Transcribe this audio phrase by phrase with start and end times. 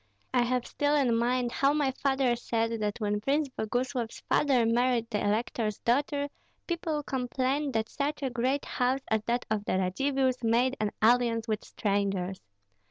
[0.33, 5.07] I have still in mind how my father said that when Prince Boguslav's father married
[5.11, 6.27] the elector's daughter,
[6.65, 11.47] people complained that such a great house as that of the Radzivills made an alliance
[11.47, 12.41] with strangers.